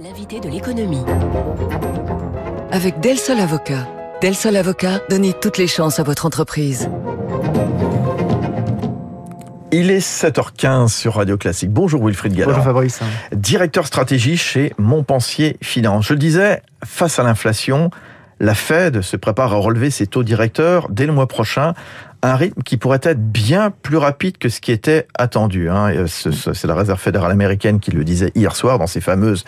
L'invité 0.00 0.40
de 0.40 0.48
l'économie. 0.48 1.04
Avec 2.70 3.00
Del 3.00 3.18
Sol 3.18 3.38
Avocat. 3.38 3.86
Del 4.22 4.34
Sol 4.34 4.56
Avocat, 4.56 5.00
donnez 5.10 5.34
toutes 5.34 5.58
les 5.58 5.66
chances 5.66 6.00
à 6.00 6.02
votre 6.02 6.24
entreprise. 6.24 6.88
Il 9.70 9.90
est 9.90 9.98
7h15 9.98 10.88
sur 10.88 11.16
Radio 11.16 11.36
Classique. 11.36 11.70
Bonjour 11.70 12.06
Wilfried 12.06 12.32
Gallard. 12.32 12.56
Bonjour 12.56 12.64
Fabrice. 12.64 13.00
Directeur 13.32 13.86
stratégie 13.86 14.38
chez 14.38 14.72
Montpensier 14.78 15.58
Finance. 15.60 16.06
Je 16.06 16.14
le 16.14 16.18
disais, 16.18 16.62
face 16.82 17.18
à 17.18 17.22
l'inflation, 17.22 17.90
la 18.40 18.54
Fed 18.54 19.02
se 19.02 19.18
prépare 19.18 19.52
à 19.52 19.56
relever 19.56 19.90
ses 19.90 20.06
taux 20.06 20.22
directeurs 20.22 20.88
dès 20.88 21.04
le 21.04 21.12
mois 21.12 21.28
prochain 21.28 21.74
un 22.22 22.36
rythme 22.36 22.62
qui 22.62 22.76
pourrait 22.76 23.00
être 23.02 23.20
bien 23.20 23.70
plus 23.70 23.96
rapide 23.96 24.38
que 24.38 24.48
ce 24.48 24.60
qui 24.60 24.70
était 24.70 25.08
attendu. 25.14 25.68
Hein. 25.68 26.06
C'est 26.06 26.64
la 26.64 26.74
Réserve 26.74 27.00
fédérale 27.00 27.32
américaine 27.32 27.80
qui 27.80 27.90
le 27.90 28.04
disait 28.04 28.30
hier 28.36 28.54
soir 28.54 28.78
dans 28.78 28.86
ses 28.86 29.00
fameuses 29.00 29.44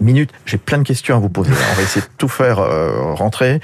minutes. 0.00 0.30
J'ai 0.46 0.58
plein 0.58 0.78
de 0.78 0.84
questions 0.84 1.16
à 1.16 1.18
vous 1.18 1.28
poser. 1.28 1.50
On 1.72 1.74
va 1.74 1.82
essayer 1.82 2.00
de 2.00 2.10
tout 2.18 2.28
faire 2.28 2.60
euh, 2.60 3.12
rentrer. 3.14 3.60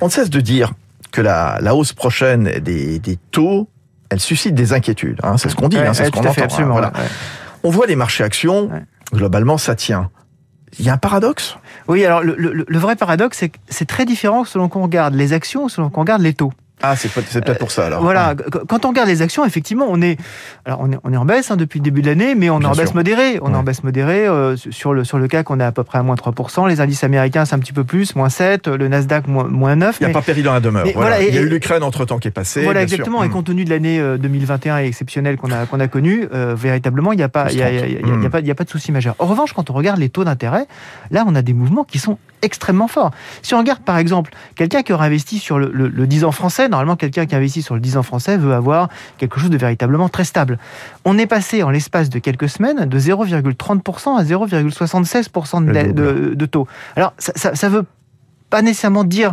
On 0.00 0.06
ne 0.06 0.10
cesse 0.10 0.30
de 0.30 0.40
dire 0.40 0.72
que 1.12 1.20
la, 1.20 1.58
la 1.60 1.74
hausse 1.74 1.92
prochaine 1.92 2.44
des, 2.60 2.98
des, 2.98 3.18
taux, 3.30 3.68
elle 4.08 4.20
suscite 4.20 4.54
des 4.54 4.72
inquiétudes. 4.72 5.20
Hein. 5.22 5.36
C'est 5.36 5.50
ce 5.50 5.54
qu'on 5.54 5.68
dit, 5.68 5.76
ouais, 5.76 5.86
hein, 5.86 5.94
c'est 5.94 6.06
ce 6.06 6.10
qu'on 6.10 6.20
entend. 6.20 6.42
Absolument, 6.42 6.72
voilà. 6.72 6.88
ouais. 6.88 7.04
On 7.62 7.70
voit 7.70 7.86
les 7.86 7.96
marchés 7.96 8.24
actions, 8.24 8.70
globalement, 9.12 9.58
ça 9.58 9.74
tient. 9.74 10.10
Il 10.78 10.84
y 10.84 10.88
a 10.88 10.94
un 10.94 10.98
paradoxe? 10.98 11.56
Oui, 11.86 12.04
alors 12.04 12.22
le, 12.22 12.34
le, 12.36 12.64
le 12.66 12.78
vrai 12.78 12.96
paradoxe, 12.96 13.38
c'est 13.38 13.50
que 13.50 13.58
c'est 13.68 13.86
très 13.86 14.04
différent 14.06 14.44
selon 14.44 14.68
qu'on 14.68 14.82
regarde 14.82 15.14
les 15.14 15.32
actions 15.32 15.64
ou 15.64 15.68
selon 15.68 15.88
qu'on 15.88 16.00
regarde 16.00 16.22
les 16.22 16.34
taux. 16.34 16.52
Ah, 16.90 16.96
c'est 16.96 17.10
peut-être 17.12 17.44
peut 17.44 17.54
pour 17.54 17.70
ça 17.70 17.86
alors. 17.86 18.02
Voilà, 18.02 18.34
quand 18.68 18.84
on 18.84 18.88
regarde 18.88 19.08
les 19.08 19.22
actions, 19.22 19.44
effectivement, 19.44 19.86
on 19.88 20.00
est, 20.02 20.18
alors 20.64 20.80
on 20.82 20.92
est, 20.92 20.98
on 21.04 21.12
est 21.12 21.16
en 21.16 21.24
baisse 21.24 21.50
hein, 21.50 21.56
depuis 21.56 21.78
le 21.80 21.84
début 21.84 22.02
de 22.02 22.06
l'année, 22.08 22.34
mais 22.34 22.50
on 22.50 22.60
est 22.60 22.66
en 22.66 22.72
baisse 22.72 22.94
modérée. 22.94 23.38
On 23.42 23.52
est 23.52 23.56
en 23.56 23.62
baisse 23.62 23.82
modérée 23.84 24.26
euh, 24.26 24.56
sur 24.56 24.92
le 24.92 25.04
sur 25.04 25.18
le 25.18 25.28
CAC, 25.28 25.50
on 25.50 25.60
est 25.60 25.64
à 25.64 25.72
peu 25.72 25.84
près 25.84 25.98
à 25.98 26.02
moins 26.02 26.14
3%. 26.16 26.68
Les 26.68 26.80
indices 26.80 27.04
américains, 27.04 27.44
c'est 27.44 27.54
un 27.54 27.58
petit 27.58 27.72
peu 27.72 27.84
plus, 27.84 28.14
moins 28.16 28.28
7. 28.28 28.68
Le 28.68 28.88
Nasdaq, 28.88 29.26
moins, 29.26 29.44
moins 29.44 29.76
9. 29.76 29.96
Il 30.00 30.02
n'y 30.02 30.04
a 30.04 30.08
mais- 30.08 30.12
pas 30.14 30.22
péril 30.22 30.44
dans 30.44 30.52
la 30.52 30.60
demeure. 30.60 30.84
mais 30.84 30.92
Voilà. 30.94 31.22
et- 31.22 31.28
Il 31.28 31.34
y 31.34 31.38
a 31.38 31.42
eu 31.42 31.48
l'Ukraine 31.48 31.82
entre-temps 31.82 32.18
qui 32.18 32.28
est 32.28 32.30
passée. 32.30 32.62
Voilà, 32.62 32.80
sûr. 32.80 32.94
exactement. 32.94 33.22
Et 33.24 33.28
Mm. 33.28 33.30
compte 33.30 33.46
tenu 33.46 33.64
de 33.64 33.70
l'année 33.70 33.98
euh, 34.00 34.16
2021 34.18 34.78
et 34.80 34.86
exceptionnelle 34.86 35.36
qu'on 35.36 35.50
a, 35.50 35.66
qu'on 35.66 35.80
a 35.80 35.88
connue, 35.88 36.28
euh, 36.34 36.54
véritablement, 36.56 37.12
il 37.12 37.16
n'y 37.16 37.22
a, 37.22 37.28
pas- 37.28 37.46
il 37.50 37.58
y 37.58 37.62
a, 37.62 37.70
il 37.70 37.76
y 37.76 37.78
a- 37.82 37.86
il 37.86 37.92
y 37.92 37.96
a- 37.96 38.14
il 38.16 38.22
y 38.22 38.26
a 38.26 38.30
pas- 38.30 38.40
il 38.40 38.46
y 38.46 38.50
a 38.50 38.54
pas 38.54 38.64
de 38.64 38.70
souci 38.70 38.92
majeur. 38.92 39.14
En 39.18 39.26
revanche, 39.26 39.52
quand 39.52 39.70
on 39.70 39.72
regarde 39.74 39.98
les 39.98 40.08
taux 40.08 40.24
d'intérêt, 40.24 40.66
là, 41.10 41.24
on 41.26 41.34
a 41.34 41.42
des 41.42 41.52
mouvements 41.54 41.84
qui 41.84 41.98
sont 41.98 42.18
extrêmement 42.44 42.88
forts. 42.88 43.10
Si 43.42 43.54
on 43.54 43.58
regarde, 43.58 43.80
par 43.80 43.98
exemple, 43.98 44.32
quelqu'un 44.56 44.82
qui 44.82 44.92
aurait 44.92 45.06
investi 45.06 45.38
sur 45.38 45.58
le, 45.58 45.70
le- 45.72 45.88
le 45.88 46.06
10 46.06 46.24
ans 46.24 46.32
français, 46.32 46.68
normalement, 46.68 46.96
quelqu'un 46.96 47.26
qui 47.26 47.34
investit 47.34 47.62
sur 47.62 47.74
le 47.74 47.80
10 47.80 47.96
ans 47.96 48.02
français 48.02 48.36
veut 48.36 48.54
avoir 48.54 48.88
quelque 49.18 49.38
chose 49.40 49.50
de 49.50 49.56
véritablement 49.56 50.08
très 50.08 50.24
stable. 50.24 50.58
On 51.04 51.18
est 51.18 51.26
passé, 51.26 51.62
en 51.62 51.70
l'espace 51.70 52.10
de 52.10 52.18
quelques 52.18 52.48
semaines, 52.48 52.86
de 52.86 52.98
0,30% 52.98 54.18
à 54.18 54.24
0,76% 54.24 56.34
de, 56.34 56.46
taux. 56.46 56.66
Alors, 56.96 57.12
ça, 57.18 57.32
ça, 57.36 57.54
ça 57.54 57.68
veut 57.68 57.84
pas 58.50 58.62
nécessairement 58.62 59.04
dire 59.04 59.32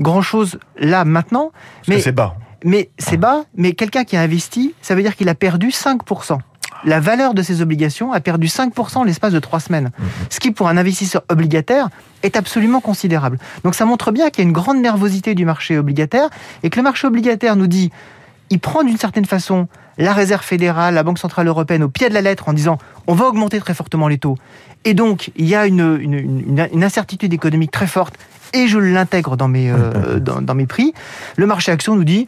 grand-chose 0.00 0.58
là, 0.78 1.04
maintenant, 1.04 1.52
Parce 1.78 1.88
mais 1.88 2.00
c'est 2.00 2.12
bas. 2.12 2.36
mais 2.64 2.90
c'est 2.98 3.16
bas, 3.16 3.44
mais 3.56 3.72
quelqu'un 3.72 4.04
qui 4.04 4.16
a 4.16 4.20
investi, 4.20 4.74
ça 4.82 4.94
veut 4.94 5.02
dire 5.02 5.16
qu'il 5.16 5.28
a 5.28 5.34
perdu 5.34 5.68
5%. 5.68 6.38
La 6.84 7.00
valeur 7.00 7.34
de 7.34 7.42
ses 7.42 7.60
obligations 7.60 8.12
a 8.12 8.20
perdu 8.20 8.46
5% 8.46 8.98
en 8.98 9.04
l'espace 9.04 9.32
de 9.32 9.38
trois 9.40 9.60
semaines. 9.60 9.90
Ce 10.30 10.38
qui, 10.38 10.52
pour 10.52 10.68
un 10.68 10.76
investisseur 10.76 11.22
obligataire, 11.28 11.88
est 12.22 12.36
absolument 12.36 12.80
considérable. 12.80 13.38
Donc 13.64 13.74
ça 13.74 13.84
montre 13.84 14.12
bien 14.12 14.30
qu'il 14.30 14.44
y 14.44 14.46
a 14.46 14.48
une 14.48 14.52
grande 14.54 14.78
nervosité 14.78 15.34
du 15.34 15.44
marché 15.44 15.76
obligataire 15.78 16.28
et 16.62 16.70
que 16.70 16.76
le 16.76 16.82
marché 16.84 17.06
obligataire 17.06 17.56
nous 17.56 17.66
dit, 17.66 17.90
il 18.50 18.60
prend 18.60 18.82
d'une 18.84 18.96
certaine 18.96 19.24
façon 19.26 19.66
la 19.98 20.12
Réserve 20.12 20.42
fédérale, 20.44 20.94
la 20.94 21.02
Banque 21.02 21.18
centrale 21.18 21.48
européenne 21.48 21.82
au 21.82 21.88
pied 21.88 22.08
de 22.08 22.14
la 22.14 22.20
lettre 22.20 22.48
en 22.48 22.52
disant 22.52 22.78
on 23.08 23.14
va 23.14 23.26
augmenter 23.26 23.58
très 23.60 23.74
fortement 23.74 24.06
les 24.06 24.18
taux. 24.18 24.36
Et 24.84 24.94
donc, 24.94 25.32
il 25.36 25.46
y 25.46 25.56
a 25.56 25.66
une, 25.66 25.98
une- 26.00 26.14
une- 26.14 26.68
une 26.72 26.84
incertitude 26.84 27.32
économique 27.34 27.72
très 27.72 27.88
forte 27.88 28.14
et 28.52 28.66
je 28.68 28.78
l'intègre 28.78 29.36
dans 29.36 29.48
mes, 29.48 29.70
euh, 29.72 30.18
dans, 30.20 30.40
dans 30.42 30.54
mes 30.54 30.66
prix. 30.66 30.92
Le 31.36 31.46
marché 31.46 31.72
action 31.72 31.96
nous 31.96 32.04
dit 32.04 32.26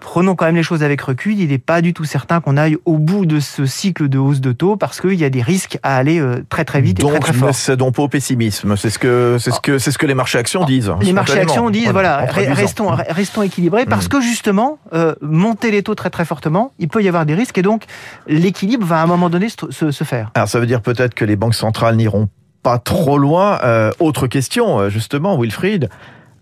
prenons 0.00 0.36
quand 0.36 0.46
même 0.46 0.56
les 0.56 0.62
choses 0.62 0.82
avec 0.82 1.00
recul. 1.02 1.38
Il 1.38 1.48
n'est 1.48 1.58
pas 1.58 1.82
du 1.82 1.92
tout 1.92 2.04
certain 2.04 2.40
qu'on 2.40 2.56
aille 2.56 2.76
au 2.86 2.96
bout 2.98 3.26
de 3.26 3.40
ce 3.40 3.66
cycle 3.66 4.08
de 4.08 4.16
hausse 4.18 4.40
de 4.40 4.52
taux 4.52 4.76
parce 4.76 5.00
qu'il 5.00 5.14
y 5.14 5.24
a 5.24 5.30
des 5.30 5.42
risques 5.42 5.78
à 5.82 5.96
aller 5.96 6.18
euh, 6.20 6.42
très 6.48 6.64
très 6.64 6.80
vite 6.80 6.98
et 7.00 7.02
Donc, 7.02 7.10
très 7.12 7.20
très 7.20 7.32
ne 7.32 7.38
fort. 7.38 7.54
cédons 7.54 7.92
pas 7.92 8.02
au 8.04 8.08
pessimisme. 8.08 8.76
C'est 8.76 8.90
ce 8.90 8.98
que 8.98 9.36
c'est 9.40 9.50
ce 9.50 9.60
que 9.60 9.78
c'est 9.78 9.90
ce 9.90 9.98
que 9.98 10.06
les 10.06 10.14
marchés 10.14 10.38
actions 10.38 10.64
disent. 10.64 10.92
Les 11.02 11.12
marchés 11.12 11.38
actions 11.40 11.68
disent 11.70 11.90
voilà, 11.90 12.18
restons, 12.26 12.90
re- 12.90 13.04
restons 13.12 13.42
équilibrés 13.42 13.84
parce 13.86 14.06
Mm. 14.06 14.08
que 14.08 14.20
justement, 14.20 14.78
euh, 14.94 15.14
monter 15.20 15.70
les 15.70 15.82
taux 15.82 15.94
très 15.94 16.10
très 16.10 16.24
fortement, 16.24 16.72
il 16.78 16.88
peut 16.88 17.02
y 17.02 17.08
avoir 17.08 17.26
des 17.26 17.34
risques 17.34 17.58
et 17.58 17.62
donc 17.62 17.84
l'équilibre 18.26 18.86
va 18.86 19.00
à 19.00 19.02
un 19.02 19.06
moment 19.06 19.28
donné 19.28 19.48
se, 19.48 19.56
se- 19.70 19.90
se 19.90 20.04
faire. 20.04 20.30
Alors 20.34 20.48
ça 20.48 20.60
veut 20.60 20.66
dire 20.66 20.80
peut-être 20.80 21.14
que 21.14 21.24
les 21.24 21.36
banques 21.36 21.54
centrales 21.54 21.96
n'iront 21.96 22.28
pas 22.62 22.78
trop 22.78 23.18
loin. 23.18 23.58
Euh, 23.64 23.90
autre 24.00 24.26
question, 24.26 24.78
euh, 24.80 24.88
justement, 24.90 25.38
Wilfried. 25.38 25.88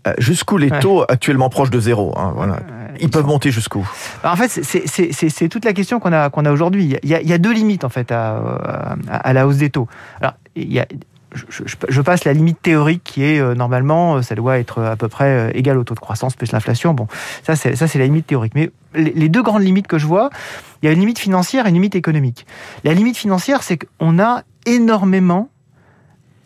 Euh, 0.07 0.13
Jusqu'où 0.19 0.57
les 0.57 0.69
Ouais. 0.71 0.79
taux 0.79 1.03
actuellement 1.09 1.49
proches 1.49 1.69
de 1.69 1.79
zéro 1.81 2.13
hein, 2.17 2.31
voilà. 2.35 2.59
Ils 3.01 3.09
peuvent 3.09 3.25
monter 3.25 3.51
jusqu'où? 3.51 3.87
Alors, 4.23 4.33
en 4.33 4.37
fait, 4.37 4.47
c'est- 4.47 5.49
toute 5.49 5.65
la 5.65 5.73
question 5.73 5.99
qu'on 5.99 6.13
a, 6.13 6.29
qu'on 6.29 6.45
a 6.45 6.51
aujourd'hui. 6.51 6.97
Il, 7.03 7.09
y 7.09 7.13
a- 7.13 7.21
il 7.21 7.27
y 7.27 7.33
a 7.33 7.37
deux 7.37 7.51
limites 7.53 7.83
en 7.83 7.89
fait 7.89 8.11
à, 8.11 8.37
à- 9.09 9.15
à 9.17 9.33
la 9.33 9.45
hausse 9.47 9.57
des 9.57 9.69
taux. 9.69 9.87
Alors, 10.21 10.33
il 10.55 10.71
y 10.71 10.79
a, 10.79 10.85
je, 11.35 11.43
je- 11.65 11.75
je 11.89 12.01
passe 12.01 12.23
la 12.23 12.31
limite 12.33 12.61
théorique 12.61 13.03
qui 13.03 13.23
est 13.23 13.39
euh, 13.39 13.53
normalement, 13.53 14.21
ça 14.21 14.33
doit 14.33 14.57
être 14.59 14.81
à 14.81 14.95
peu 14.95 15.09
près 15.09 15.51
égal 15.55 15.77
au 15.77 15.83
taux 15.83 15.93
de 15.93 15.99
croissance 15.99 16.35
plus 16.35 16.51
l'inflation. 16.53 16.93
Bon, 16.93 17.07
ça 17.43 17.55
c'est 17.55 17.75
ça 17.75 17.87
c'est 17.87 17.99
la 17.99 18.05
limite 18.05 18.27
théorique. 18.27 18.53
Mais 18.55 18.71
les, 18.95 19.11
les 19.13 19.29
deux 19.29 19.43
grandes 19.43 19.63
limites 19.63 19.87
que 19.87 19.97
je 19.97 20.07
vois, 20.07 20.29
il 20.81 20.85
y 20.85 20.89
a 20.89 20.91
une 20.93 20.99
limite 21.01 21.19
financière 21.19 21.65
et 21.65 21.69
une 21.69 21.75
limite 21.75 21.95
économique. 21.95 22.45
La 22.85 22.93
limite 22.93 23.17
financière, 23.17 23.61
c'est 23.61 23.77
qu'on 23.77 24.19
a 24.19 24.43
énormément 24.65 25.49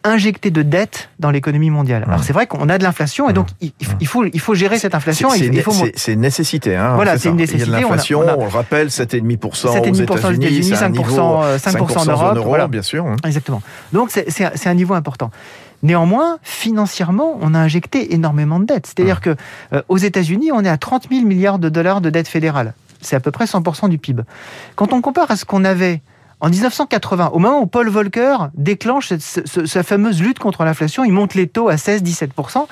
injecté 0.04 0.50
de 0.52 0.62
dettes 0.64 1.10
dans 1.20 1.30
l'économie 1.32 1.70
mondiale. 1.70 2.04
Alors 2.08 2.24
c'est 2.24 2.34
vrai 2.34 2.48
qu'on 2.48 2.70
a 2.70 2.78
de 2.78 2.84
l'inflation 2.84 3.30
et 3.30 3.34
donc 3.34 3.48
il, 3.62 3.72
il 4.00 4.08
faut 4.08 4.26
il 4.26 4.40
faut 4.40 4.54
gérer 4.56 4.80
cette 4.80 4.96
inflation. 4.96 5.30
C'est- 5.30 6.14
une 6.14 6.22
nécessité. 6.22 6.76
Hein, 6.76 6.94
Voilà, 6.96 7.18
c'est 7.18 7.30
une 7.30 7.36
Il 7.36 7.40
y 7.40 7.44
a 7.44 7.46
nécessité, 7.46 7.66
de 7.72 7.72
l'inflation, 7.76 8.20
on 8.20 8.28
a- 8.28 8.36
on, 8.36 8.42
le 8.46 8.48
rappelle, 8.50 8.88
7,5% 8.90 9.68
aux 9.70 9.74
7,5% 9.74 9.92
aux 9.92 9.94
États-Unis, 9.94 10.46
États-Unis, 10.46 10.64
c'est 10.64 10.84
un 10.84 10.90
5%, 10.90 10.92
niveau, 10.92 11.44
euh, 11.44 11.58
5% 11.58 11.98
en 12.00 12.06
Europe, 12.06 12.36
euro, 12.38 12.48
voilà. 12.50 12.68
bien 12.68 12.82
sûr. 12.82 13.06
hein. 13.06 13.16
Exactement. 13.26 13.62
Donc 13.94 14.10
c'est- 14.12 14.68
un- 14.68 14.74
niveau 14.74 14.94
important. 14.94 15.30
Néanmoins, 15.84 16.38
financièrement, 16.44 17.38
on 17.42 17.54
a 17.54 17.60
injecté 17.60 18.14
énormément 18.14 18.60
de 18.60 18.66
dettes. 18.66 18.88
C'est-à-dire 18.88 19.20
que 19.22 19.36
euh, 19.74 19.82
aux 19.90 19.98
États-Unis, 19.98 20.52
on 20.54 20.64
est 20.64 20.70
à 20.70 20.78
30 20.78 21.08
000 21.12 21.26
milliards 21.26 21.60
de 21.60 21.70
dollars 21.70 22.02
de 22.02 22.10
dettes 22.10 22.28
fédérales. 22.28 22.74
C'est 23.02 23.16
à 23.16 23.20
peu 23.20 23.32
près 23.32 23.46
100% 23.46 23.90
du 23.90 23.98
PIB. 23.98 24.24
Quand 24.76 24.94
on 24.94 25.02
compare 25.02 25.32
à 25.32 25.36
ce 25.36 25.44
qu'on 25.46 25.66
avait 25.66 26.02
en 26.42 26.50
1980, 26.50 27.30
au 27.34 27.40
moment 27.40 27.62
où 27.62 27.68
Paul 27.68 27.88
Volcker 27.88 28.36
déclenche 28.56 29.14
sa 29.16 29.84
fameuse 29.84 30.22
lutte 30.22 30.40
contre 30.40 30.64
l'inflation, 30.64 31.04
il 31.04 31.12
monte 31.14 31.36
les 31.36 31.48
taux 31.48 31.70
à 31.70 31.76
16-17%. 31.76 32.66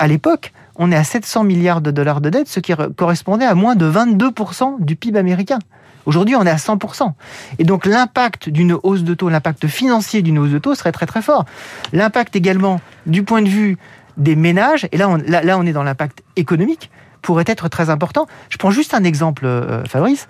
À 0.00 0.08
l'époque, 0.08 0.52
on 0.74 0.90
est 0.90 0.96
à 0.96 1.04
700 1.04 1.44
milliards 1.44 1.80
de 1.80 1.92
dollars 1.92 2.20
de 2.20 2.30
dettes, 2.30 2.48
ce 2.48 2.58
qui 2.58 2.72
re- 2.72 2.92
correspondait 2.92 3.44
à 3.44 3.54
moins 3.54 3.76
de 3.76 3.88
22% 3.88 4.82
du 4.84 4.96
PIB 4.96 5.18
américain. 5.18 5.60
Aujourd'hui, 6.04 6.34
on 6.34 6.44
est 6.44 6.50
à 6.50 6.56
100%. 6.56 7.12
Et 7.60 7.64
donc 7.64 7.86
l'impact 7.86 8.48
d'une 8.48 8.76
hausse 8.82 9.04
de 9.04 9.14
taux, 9.14 9.28
l'impact 9.28 9.68
financier 9.68 10.22
d'une 10.22 10.38
hausse 10.38 10.50
de 10.50 10.58
taux 10.58 10.74
serait 10.74 10.92
très 10.92 11.06
très 11.06 11.22
fort. 11.22 11.44
L'impact 11.92 12.34
également 12.34 12.80
du 13.06 13.22
point 13.22 13.42
de 13.42 13.48
vue 13.48 13.78
des 14.16 14.34
ménages, 14.34 14.88
et 14.90 14.96
là 14.96 15.08
on, 15.08 15.16
là, 15.16 15.42
là, 15.42 15.58
on 15.58 15.66
est 15.66 15.72
dans 15.72 15.84
l'impact 15.84 16.22
économique, 16.34 16.90
pourrait 17.22 17.44
être 17.46 17.68
très 17.68 17.88
important. 17.90 18.26
Je 18.48 18.56
prends 18.56 18.70
juste 18.72 18.94
un 18.94 19.04
exemple, 19.04 19.44
euh, 19.46 19.84
Fabrice. 19.84 20.26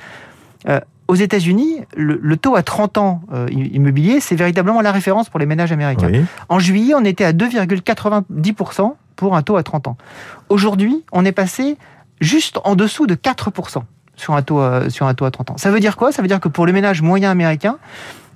Euh, 0.68 0.80
aux 1.10 1.16
États-Unis, 1.16 1.80
le, 1.96 2.20
le 2.22 2.36
taux 2.36 2.54
à 2.54 2.62
30 2.62 2.96
ans 2.98 3.20
euh, 3.34 3.48
immobilier, 3.50 4.20
c'est 4.20 4.36
véritablement 4.36 4.80
la 4.80 4.92
référence 4.92 5.28
pour 5.28 5.40
les 5.40 5.46
ménages 5.46 5.72
américains. 5.72 6.08
Oui. 6.08 6.24
En 6.48 6.60
juillet, 6.60 6.94
on 6.94 7.04
était 7.04 7.24
à 7.24 7.32
2,90% 7.32 8.92
pour 9.16 9.34
un 9.34 9.42
taux 9.42 9.56
à 9.56 9.64
30 9.64 9.88
ans. 9.88 9.96
Aujourd'hui, 10.50 11.04
on 11.10 11.24
est 11.24 11.32
passé 11.32 11.76
juste 12.20 12.60
en 12.62 12.76
dessous 12.76 13.08
de 13.08 13.16
4% 13.16 13.82
sur 14.14 14.34
un, 14.34 14.42
taux, 14.42 14.60
euh, 14.60 14.88
sur 14.88 15.06
un 15.06 15.14
taux 15.14 15.24
à 15.24 15.32
30 15.32 15.50
ans. 15.50 15.56
Ça 15.56 15.72
veut 15.72 15.80
dire 15.80 15.96
quoi? 15.96 16.12
Ça 16.12 16.22
veut 16.22 16.28
dire 16.28 16.38
que 16.38 16.48
pour 16.48 16.64
le 16.64 16.72
ménage 16.72 17.02
moyen 17.02 17.32
américain, 17.32 17.78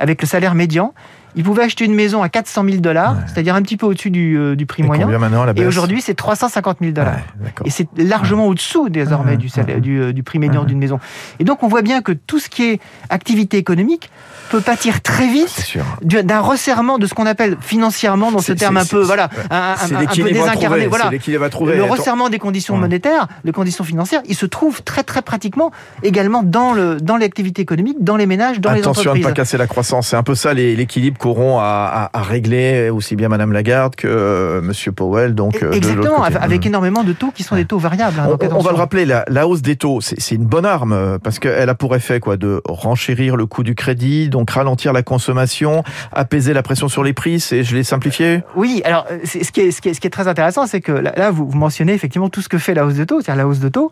avec 0.00 0.20
le 0.20 0.26
salaire 0.26 0.56
médian, 0.56 0.94
il 1.36 1.42
pouvait 1.44 1.62
acheter 1.64 1.84
une 1.84 1.94
maison 1.94 2.22
à 2.22 2.28
400 2.28 2.64
000 2.64 2.76
dollars, 2.78 3.14
Ouais. 3.14 3.20
c'est-à-dire 3.26 3.54
un 3.54 3.62
petit 3.62 3.76
peu 3.76 3.86
au-dessus 3.86 4.10
du, 4.10 4.36
euh, 4.38 4.54
du 4.56 4.66
prix 4.66 4.82
Et 4.82 4.86
moyen. 4.86 5.06
maintenant 5.18 5.44
Et 5.56 5.66
aujourd'hui, 5.66 6.00
c'est 6.00 6.14
350 6.14 6.78
000 6.80 6.92
dollars. 6.92 7.14
Ouais. 7.42 7.50
Et 7.64 7.70
c'est 7.70 7.88
largement 7.96 8.46
au-dessous 8.46 8.88
désormais 8.88 9.32
Ouais, 9.32 9.36
du, 9.36 9.48
salaire, 9.48 9.76
ouais. 9.76 9.80
du, 9.80 10.00
euh, 10.00 10.12
du 10.12 10.22
prix 10.22 10.38
médian 10.38 10.64
d'une 10.64 10.78
maison. 10.78 10.98
Et 11.40 11.44
donc 11.44 11.62
on 11.62 11.68
voit 11.68 11.82
bien 11.82 12.02
que 12.02 12.12
tout 12.12 12.38
ce 12.38 12.48
qui 12.48 12.64
est 12.64 12.80
activité 13.10 13.56
économique 13.56 14.10
peut 14.50 14.60
pâtir 14.60 15.00
très 15.00 15.26
vite 15.26 15.76
d'un 16.02 16.40
resserrement 16.40 16.98
de 16.98 17.06
ce 17.06 17.14
qu'on 17.14 17.26
appelle 17.26 17.56
financièrement 17.60 18.30
dans 18.30 18.40
ce 18.40 18.52
terme 18.52 18.76
un 18.76 18.84
peu 18.84 19.00
voilà 19.00 19.30
un, 19.50 19.56
un- 19.56 19.72
un 19.72 19.88
peu 19.88 19.96
l'équilibre 20.00 20.28
désincarné 20.44 20.86
voilà 20.86 21.08
l'équilibre 21.10 21.44
le 21.64 21.82
resserrement 21.84 22.28
des 22.28 22.38
conditions 22.38 22.76
monétaires, 22.76 23.26
les 23.44 23.52
conditions 23.52 23.84
financières, 23.84 24.20
il 24.26 24.34
se 24.34 24.46
trouve 24.46 24.82
très 24.82 25.02
très 25.02 25.22
pratiquement 25.22 25.70
également 26.02 26.42
dans 26.42 26.72
le 26.72 26.96
dans 27.00 27.16
l'activité 27.16 27.62
économique, 27.62 27.96
dans 28.00 28.16
les 28.16 28.26
ménages, 28.26 28.60
dans 28.60 28.72
les 28.72 28.80
Attention 28.80 29.00
à 29.12 29.14
ne 29.14 29.20
entreprises. 29.20 29.24
pas 29.26 29.32
casser 29.32 29.56
la 29.56 29.66
croissance. 29.66 30.08
C'est 30.08 30.16
un 30.16 30.22
peu 30.22 30.34
ça 30.34 30.52
l'équilibre 31.24 31.34
Coron 31.34 31.58
a, 31.58 32.10
réglé 32.14 32.90
aussi 32.90 33.16
bien 33.16 33.28
Madame 33.28 33.52
Lagarde 33.52 33.96
que 33.96 34.06
euh, 34.06 34.60
Monsieur 34.60 34.92
Powell. 34.92 35.34
Donc 35.34 35.62
exactement, 35.72 36.22
avec 36.22 36.66
énormément 36.66 37.02
de 37.02 37.12
taux 37.12 37.30
qui 37.30 37.42
sont 37.42 37.56
des 37.56 37.64
taux 37.64 37.78
variables. 37.78 38.20
Hein, 38.20 38.36
on, 38.52 38.58
va 38.58 38.72
le 38.72 38.76
rappeler, 38.76 39.06
la, 39.06 39.48
hausse 39.48 39.62
des 39.62 39.76
taux, 39.76 40.00
c'est 40.00 40.34
une 40.34 40.44
bonne 40.44 40.66
arme 40.66 41.18
parce 41.22 41.38
qu'elle 41.38 41.68
a 41.68 41.74
pour 41.74 41.96
effet 41.96 42.20
quoi 42.20 42.36
de 42.36 42.60
renchérir 42.68 43.36
le 43.36 43.46
coût 43.46 43.62
du 43.62 43.74
crédit, 43.74 44.28
donc 44.28 44.50
ralentir 44.50 44.92
la 44.92 45.02
consommation, 45.02 45.82
apaiser 46.12 46.52
la 46.52 46.62
pression 46.62 46.88
sur 46.88 47.02
les 47.02 47.12
prix. 47.12 47.40
C'est, 47.40 47.64
je 47.64 47.74
l'ai 47.74 47.84
simplifié? 47.84 48.42
Oui, 48.56 48.82
alors 48.84 49.06
ce 49.24 49.38
qui 49.50 49.60
est, 49.60 49.70
ce 49.70 49.80
qui 49.80 49.88
est, 49.88 49.94
ce 49.94 50.00
qui 50.00 50.06
est 50.06 50.10
très 50.10 50.28
intéressant, 50.28 50.66
c'est 50.66 50.80
que 50.80 50.92
là, 50.92 51.30
vous, 51.30 51.48
vous 51.48 51.58
mentionnez 51.58 51.94
effectivement 51.94 52.28
tout 52.28 52.42
ce 52.42 52.48
que 52.48 52.58
fait 52.58 52.74
la 52.74 52.84
hausse 52.84 52.94
de 52.94 53.04
taux, 53.04 53.20
c'est-à-dire 53.20 53.44
la 53.44 53.48
hausse 53.48 53.60
de 53.60 53.68
taux, 53.68 53.90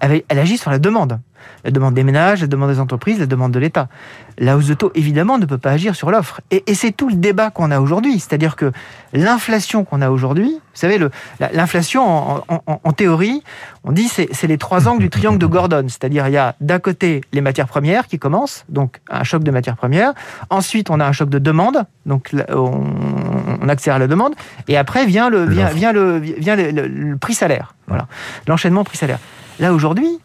elle, 0.00 0.38
agit 0.38 0.58
sur 0.58 0.70
la 0.70 0.78
demande. 0.78 1.20
La 1.64 1.70
demande 1.70 1.94
des 1.94 2.04
ménages, 2.04 2.42
la 2.42 2.46
demande 2.46 2.70
des 2.70 2.80
entreprises, 2.80 3.18
la 3.18 3.26
demande 3.26 3.52
de 3.52 3.58
l'État. 3.58 3.88
La 4.38 4.56
hausse 4.56 4.66
de 4.66 4.74
taux, 4.74 4.92
évidemment, 4.94 5.38
ne 5.38 5.46
peut 5.46 5.58
pas 5.58 5.70
agir 5.70 5.94
sur 5.94 6.10
l'offre. 6.10 6.40
Et, 6.50 6.62
c'est 6.74 6.92
tout 6.92 7.08
le 7.08 7.16
débat 7.16 7.50
qu'on 7.50 7.70
a 7.70 7.80
aujourd'hui. 7.80 8.18
C'est-à-dire 8.18 8.56
que 8.56 8.72
l'inflation 9.12 9.84
qu'on 9.84 10.00
a 10.00 10.10
aujourd'hui, 10.10 10.52
vous 10.52 10.58
savez, 10.74 10.98
l'inflation, 11.52 12.42
en, 12.48 12.92
théorie, 12.92 13.42
on 13.84 13.92
dit 13.92 14.08
c'est 14.08 14.28
c'est 14.32 14.46
les 14.46 14.58
trois 14.58 14.88
angles 14.88 15.02
du 15.02 15.10
triangle 15.10 15.38
de 15.38 15.46
Gordon. 15.46 15.84
C'est-à-dire, 15.88 16.26
il 16.28 16.32
y 16.32 16.38
a 16.38 16.54
d'un 16.60 16.78
côté 16.78 17.22
les 17.32 17.40
matières 17.40 17.68
premières 17.68 18.06
qui 18.06 18.18
commencent, 18.18 18.64
donc 18.68 19.00
un 19.10 19.24
choc 19.24 19.42
de 19.42 19.50
matières 19.50 19.76
premières. 19.76 20.12
Ensuite, 20.48 20.90
on 20.90 21.00
a 21.00 21.06
un 21.06 21.12
choc 21.12 21.28
de 21.28 21.38
demande, 21.38 21.84
donc 22.06 22.34
on, 22.50 22.84
on 23.60 23.68
accélère 23.68 23.98
la 23.98 24.06
demande. 24.06 24.34
Et 24.68 24.76
après 24.76 25.06
vient 25.06 25.28
le, 25.28 25.44
vient, 25.44 25.68
vient 25.68 25.92
le, 25.92 26.18
vient 26.18 26.56
le 26.56 27.16
prix 27.16 27.34
salaire. 27.34 27.74
Voilà. 27.90 28.06
L'enchaînement 28.46 28.84
prix-salaire. 28.84 29.18
Là, 29.60 29.72
aujourd'hui, 29.72 30.18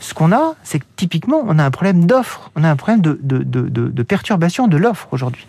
ce 0.00 0.14
qu'on 0.14 0.32
a, 0.32 0.54
c'est 0.62 0.78
que 0.78 0.84
typiquement, 0.96 1.42
on 1.46 1.58
a 1.58 1.64
un 1.64 1.70
problème 1.70 2.06
d'offre, 2.06 2.50
on 2.56 2.64
a 2.64 2.70
un 2.70 2.76
problème 2.76 3.00
de, 3.02 3.18
de, 3.22 3.38
de, 3.42 3.68
de 3.68 4.02
perturbation 4.02 4.68
de 4.68 4.76
l'offre 4.76 5.08
aujourd'hui. 5.10 5.46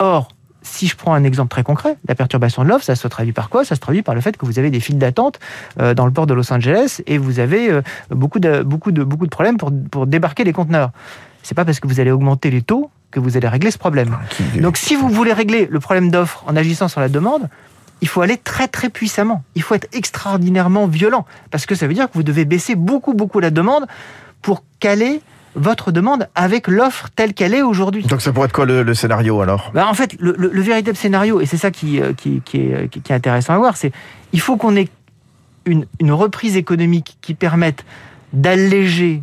Or, 0.00 0.28
si 0.62 0.88
je 0.88 0.96
prends 0.96 1.14
un 1.14 1.22
exemple 1.22 1.48
très 1.48 1.62
concret, 1.62 1.96
la 2.08 2.16
perturbation 2.16 2.64
de 2.64 2.68
l'offre, 2.68 2.84
ça 2.84 2.96
se 2.96 3.06
traduit 3.06 3.32
par 3.32 3.48
quoi? 3.48 3.64
Ça 3.64 3.76
se 3.76 3.80
traduit 3.80 4.02
par 4.02 4.16
le 4.16 4.20
fait 4.20 4.36
que 4.36 4.44
vous 4.44 4.58
avez 4.58 4.70
des 4.70 4.80
files 4.80 4.98
d'attente 4.98 5.38
euh, 5.80 5.94
dans 5.94 6.06
le 6.06 6.12
port 6.12 6.26
de 6.26 6.34
Los 6.34 6.52
Angeles 6.52 7.00
et 7.06 7.18
vous 7.18 7.38
avez 7.38 7.70
euh, 7.70 7.82
beaucoup, 8.10 8.40
de, 8.40 8.62
beaucoup, 8.62 8.90
de, 8.90 9.04
beaucoup 9.04 9.26
de 9.26 9.30
problèmes 9.30 9.58
pour, 9.58 9.70
pour 9.90 10.08
débarquer 10.08 10.42
les 10.42 10.52
conteneurs. 10.52 10.90
C'est 11.44 11.54
pas 11.54 11.64
parce 11.64 11.78
que 11.78 11.86
vous 11.86 12.00
allez 12.00 12.10
augmenter 12.10 12.50
les 12.50 12.62
taux 12.62 12.90
que 13.12 13.20
vous 13.20 13.36
allez 13.36 13.46
régler 13.46 13.70
ce 13.70 13.78
problème. 13.78 14.18
Ah, 14.20 14.58
Donc 14.60 14.76
si 14.76 14.96
vous 14.96 15.08
voulez 15.08 15.32
régler 15.32 15.68
le 15.70 15.78
problème 15.78 16.10
d'offre 16.10 16.42
en 16.48 16.56
agissant 16.56 16.88
sur 16.88 17.00
la 17.00 17.08
demande, 17.08 17.48
il 18.00 18.08
faut 18.08 18.20
aller 18.20 18.36
très 18.36 18.68
très 18.68 18.88
puissamment. 18.88 19.42
Il 19.54 19.62
faut 19.62 19.74
être 19.74 19.88
extraordinairement 19.92 20.86
violent 20.86 21.26
parce 21.50 21.66
que 21.66 21.74
ça 21.74 21.86
veut 21.86 21.94
dire 21.94 22.08
que 22.08 22.14
vous 22.14 22.22
devez 22.22 22.44
baisser 22.44 22.74
beaucoup 22.74 23.14
beaucoup 23.14 23.40
la 23.40 23.50
demande 23.50 23.86
pour 24.42 24.64
caler 24.80 25.20
votre 25.54 25.90
demande 25.90 26.28
avec 26.34 26.68
l'offre 26.68 27.08
telle 27.16 27.32
qu'elle 27.32 27.54
est 27.54 27.62
aujourd'hui. 27.62 28.02
Donc 28.04 28.20
ça 28.20 28.32
pourrait 28.32 28.46
être 28.46 28.52
quoi 28.52 28.66
le, 28.66 28.94
scénario 28.94 29.40
alors? 29.40 29.70
Ben, 29.74 29.86
En 29.86 29.94
fait, 29.94 30.14
le, 30.20 30.60
véritable 30.60 30.96
scénario, 30.96 31.40
et 31.40 31.46
c'est 31.46 31.56
ça 31.56 31.70
qui, 31.70 32.00
euh, 32.00 32.12
qui, 32.12 32.42
est, 32.58 32.88
qui, 32.90 32.98
est, 32.98 33.10
intéressant 33.10 33.54
à 33.54 33.58
voir, 33.58 33.76
c'est 33.76 33.90
il 34.32 34.40
faut 34.40 34.58
qu'on 34.58 34.76
ait 34.76 34.88
une, 35.64 35.86
une 35.98 36.12
reprise 36.12 36.56
économique 36.56 37.16
qui 37.22 37.32
permette 37.32 37.86
d'alléger 38.34 39.22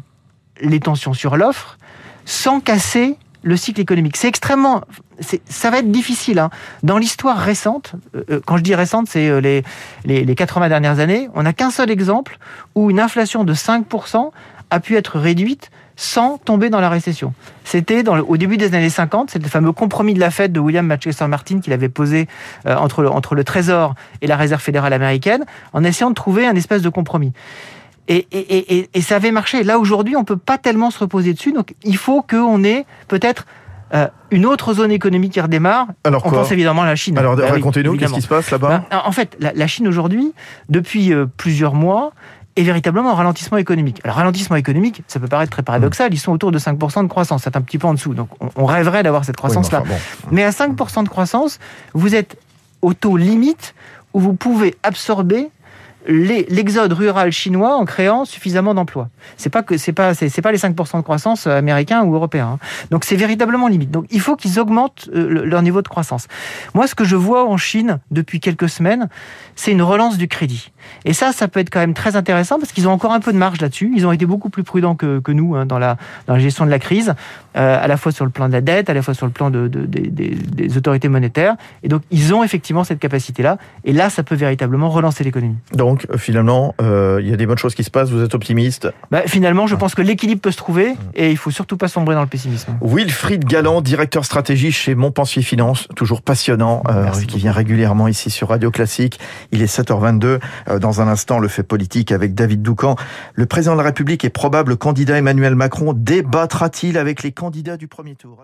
les 0.60 0.80
tensions 0.80 1.14
sur 1.14 1.38
l'offre 1.38 1.78
sans 2.26 2.60
casser 2.60 3.18
le 3.44 3.58
cycle 3.58 3.82
économique. 3.82 4.18
C'est 4.18 4.30
extrêmement, 4.30 4.82
ça 5.20 5.70
va 5.70 5.80
être 5.80 5.92
difficile. 5.92 6.40
Hein. 6.40 6.50
Dans 6.82 6.98
l'histoire 6.98 7.38
récente, 7.38 7.94
euh, 8.16 8.24
euh, 8.30 8.40
quand 8.46 8.58
je 8.58 8.64
dis 8.64 8.76
récente, 8.76 9.08
c'est 9.08 9.30
euh, 9.30 9.40
les, 9.40 9.64
les, 10.06 10.24
les, 10.26 10.36
80 10.36 10.70
dernières 10.70 11.00
années, 11.00 11.30
on 11.34 11.44
n'a 11.44 11.54
qu'un 11.54 11.72
seul 11.72 11.92
exemple 11.92 12.38
où 12.76 12.90
une 12.90 13.00
inflation 13.00 13.44
de 13.44 13.54
5% 13.54 14.32
a 14.70 14.80
pu 14.80 14.96
être 14.96 15.20
réduite 15.20 15.72
sans 15.96 16.40
tomber 16.40 16.72
dans 16.72 16.82
la 16.82 16.90
récession. 16.90 17.34
C'était 17.64 18.08
au 18.10 18.38
début 18.38 18.58
des 18.58 18.74
années 18.74 18.90
50, 18.90 19.30
c'est 19.30 19.42
le 19.42 19.48
fameux 19.48 19.72
compromis 19.72 20.16
de 20.16 20.20
la 20.20 20.32
Fed 20.32 20.52
de 20.52 20.60
William 20.60 20.88
Manchester 20.88 21.28
Martin 21.28 21.60
qu'il 21.60 21.72
avait 21.72 21.90
posé 21.90 22.28
entre, 22.66 23.04
le, 23.36 23.44
Trésor 23.44 23.94
et 24.24 24.28
la 24.28 24.36
Réserve 24.36 24.60
fédérale 24.60 24.94
américaine, 24.94 25.46
en 25.72 25.84
essayant 25.84 26.10
de 26.10 26.16
trouver 26.16 26.48
un 26.48 26.56
espèce 26.56 26.82
de 26.82 26.90
compromis. 26.90 27.32
Et, 28.08 28.28
et, 28.92 29.02
ça 29.02 29.18
avait 29.18 29.32
marché. 29.32 29.64
Là, 29.64 29.78
aujourd'hui, 29.78 30.16
on 30.16 30.24
peut 30.24 30.36
pas 30.36 30.58
tellement 30.58 30.90
se 30.90 30.98
reposer 30.98 31.34
dessus. 31.34 31.52
Donc, 31.52 31.76
il 31.84 31.96
faut 31.96 32.24
qu'on 32.24 32.64
ait 32.64 32.86
peut-être 33.08 33.46
euh, 33.94 34.08
une 34.32 34.46
autre 34.46 34.74
zone 34.74 34.92
économique 34.92 35.34
qui 35.34 35.42
redémarre. 35.42 35.88
Alors 36.04 36.26
on 36.26 36.32
pense 36.32 36.52
évidemment 36.52 36.84
à 36.84 36.88
la 36.88 36.96
Chine. 36.96 37.18
Alors, 37.18 37.36
bah 37.36 37.50
racontez-nous, 37.50 37.98
qu'est-ce 37.98 38.14
qui 38.14 38.22
se 38.22 38.28
passe 38.28 38.50
là-bas 38.52 38.86
ben, 38.90 39.02
En 39.06 39.12
fait, 39.12 39.38
la, 39.40 39.68
Chine 39.68 39.88
aujourd'hui, 39.88 40.34
depuis 40.70 41.14
euh, 41.14 41.26
plusieurs 41.38 41.76
mois, 41.76 42.14
est 42.56 42.64
véritablement 42.64 43.12
en 43.12 43.16
ralentissement 43.16 43.58
économique. 43.58 44.00
Alors, 44.04 44.18
ralentissement 44.18 44.56
économique, 44.56 45.04
ça 45.08 45.20
peut 45.20 45.28
paraître 45.28 45.52
très 45.52 45.64
paradoxal, 45.64 46.14
ils 46.14 46.20
sont 46.20 46.32
autour 46.32 46.52
de 46.52 46.60
5% 46.60 47.04
de 47.04 47.08
croissance, 47.08 47.44
c'est 47.44 47.56
un 47.56 47.62
petit 47.62 47.78
peu 47.78 47.88
en 47.88 47.94
dessous. 47.94 48.14
Donc, 48.14 48.30
on, 48.56 48.66
rêverait 48.66 49.04
d'avoir 49.04 49.26
cette 49.26 49.38
croissance-là. 49.38 49.84
mais 50.32 50.44
à 50.44 50.52
5% 50.52 51.04
de 51.04 51.10
croissance, 51.10 51.60
vous 51.94 52.16
êtes 52.16 52.38
au 52.82 52.94
taux 52.94 53.18
limite 53.18 53.74
où 54.14 54.20
vous 54.20 54.34
pouvez 54.34 54.76
absorber 54.84 55.50
l'exode 56.08 56.94
rural 56.94 57.32
chinois 57.32 57.76
en 57.76 57.86
créant 57.86 58.26
suffisamment 58.26 58.74
d'emplois. 58.74 59.10
C'est 59.38 59.50
pas 59.50 59.64
que 59.64 59.78
c'est 59.78 59.94
pas 59.94 60.14
c'est 60.14 60.42
pas 60.42 60.52
les 60.52 60.58
5% 60.58 60.98
de 60.98 61.02
croissance 61.02 61.48
euh, 61.48 61.58
américains 61.58 62.04
ou 62.04 62.16
européens. 62.16 62.54
Hein. 62.54 62.86
Donc 62.92 63.06
c'est 63.06 63.16
véritablement 63.16 63.68
limite. 63.68 63.92
Donc 63.92 64.06
il 64.12 64.20
faut 64.20 64.36
qu'ils 64.36 64.60
augmentent 64.60 65.10
euh, 65.14 65.46
leur 65.46 65.62
niveau 65.62 65.82
de 65.82 65.88
croissance. 65.88 66.28
Moi 66.74 66.88
ce 66.88 66.96
que 66.96 67.06
je 67.06 67.16
vois 67.16 67.48
en 67.48 67.58
Chine 67.58 68.00
depuis 68.12 68.40
quelques 68.40 68.70
semaines, 68.70 69.08
c'est 69.56 69.72
une 69.72 69.82
relance 69.82 70.18
du 70.18 70.28
crédit. 70.28 70.72
Et 71.06 71.14
ça 71.14 71.32
ça 71.32 71.48
peut 71.48 71.60
être 71.60 71.70
quand 71.70 71.80
même 71.80 71.94
très 71.94 72.16
intéressant 72.16 72.60
parce 72.60 72.72
qu'ils 72.72 72.88
ont 72.88 72.92
encore 72.92 73.14
un 73.14 73.20
peu 73.20 73.32
de 73.32 73.38
marge 73.38 73.62
là-dessus. 73.62 73.92
Ils 73.96 74.06
ont 74.06 74.12
été 74.12 74.26
beaucoup 74.26 74.50
plus 74.50 74.64
prudents 74.64 74.96
que, 74.96 75.32
nous 75.32 75.56
hein, 75.56 75.66
dans 75.66 75.80
la 75.80 75.98
gestion 76.38 76.66
de 76.66 76.70
la 76.70 76.80
crise, 76.80 77.16
euh, 77.56 77.84
à 77.84 77.88
la 77.88 77.98
fois 77.98 78.12
sur 78.12 78.26
le 78.26 78.32
plan 78.32 78.48
de 78.48 78.54
la 78.54 78.62
dette, 78.62 78.90
à 78.90 78.96
la 78.96 79.04
fois 79.04 79.14
sur 79.14 79.28
le 79.28 79.32
plan 79.32 79.52
de, 79.52 79.68
de, 79.68 79.86
des, 79.86 80.78
autorités 80.78 81.08
monétaires. 81.08 81.56
Et 81.84 81.88
donc 81.88 82.02
ils 82.10 82.34
ont 82.34 82.44
effectivement 82.44 82.84
cette 82.84 83.00
capacité 83.00 83.44
là. 83.44 83.58
Et 83.86 83.94
là 83.94 84.10
ça 84.10 84.24
peut 84.24 84.34
véritablement 84.34 84.90
relancer 84.90 85.24
l'économie. 85.24 85.56
Donc 85.94 86.08
euh, 86.10 86.18
finalement, 86.18 86.74
euh, 86.82 87.20
il 87.22 87.30
y 87.30 87.34
a 87.34 87.38
des 87.38 87.46
bonnes 87.46 87.60
choses 87.60 87.76
qui 87.76 87.84
se 87.84 87.92
passent, 87.92 88.10
vous 88.10 88.24
êtes 88.24 88.34
optimiste 88.34 88.88
bah, 89.12 89.22
Finalement, 89.28 89.68
je 89.68 89.76
pense 89.76 89.94
que 89.94 90.02
l'équilibre 90.02 90.42
peut 90.42 90.50
se 90.50 90.58
trouver 90.58 90.96
et 91.14 91.30
il 91.30 91.38
faut 91.38 91.52
surtout 91.52 91.78
pas 91.78 91.88
sombrer 91.88 92.16
dans 92.16 92.22
le 92.22 92.28
pessimisme. 92.28 92.76
Wilfried 92.82 93.46
Galland, 93.46 93.82
directeur 93.82 94.26
stratégie 94.26 94.72
chez 94.72 94.96
Montpensier 94.96 95.44
Finance, 95.44 95.88
toujours 95.96 96.24
passionnant, 96.24 96.82
euh, 96.90 97.12
qui 97.28 97.38
vient 97.38 97.52
régulièrement 97.52 98.08
ici 98.08 98.32
sur 98.32 98.50
Radio 98.50 98.72
Classique. 98.72 99.20
Il 99.52 99.62
est 99.62 99.72
7h22. 99.72 100.40
Dans 100.80 101.02
un 101.02 101.08
instant, 101.08 101.38
le 101.38 101.48
fait 101.48 101.64
politique 101.64 102.12
avec 102.12 102.34
David 102.34 102.64
Doucan. 102.64 102.96
Le 103.36 103.46
président 103.46 103.74
de 103.74 103.78
la 103.78 103.84
République 103.84 104.26
et 104.26 104.30
probable 104.30 104.78
candidat 104.78 105.18
Emmanuel 105.18 105.54
Macron 105.54 105.94
débattra-t-il 105.94 106.98
avec 106.98 107.22
les 107.22 107.32
candidats 107.32 107.78
du 107.78 107.88
premier 107.88 108.16
tour? 108.16 108.44